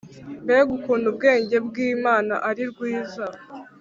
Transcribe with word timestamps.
Mbega 0.43 0.71
ukuntu 0.77 1.05
ubwenge 1.13 1.57
bw 1.67 1.75
Imana 1.93 2.33
ari 2.49 2.63
rwiza 2.71 3.25